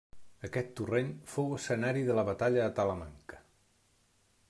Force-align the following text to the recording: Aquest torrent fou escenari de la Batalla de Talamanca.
Aquest 0.47 0.71
torrent 0.79 1.11
fou 1.35 1.53
escenari 1.59 2.03
de 2.09 2.17
la 2.21 2.25
Batalla 2.33 2.65
de 2.67 2.75
Talamanca. 2.81 3.43